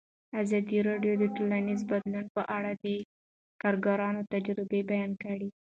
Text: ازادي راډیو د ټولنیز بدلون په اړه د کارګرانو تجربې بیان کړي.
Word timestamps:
ازادي 0.41 0.77
راډیو 0.89 1.13
د 1.19 1.23
ټولنیز 1.35 1.79
بدلون 1.91 2.25
په 2.35 2.41
اړه 2.57 2.71
د 2.83 2.85
کارګرانو 3.61 4.21
تجربې 4.33 4.79
بیان 4.91 5.11
کړي. 5.23 5.49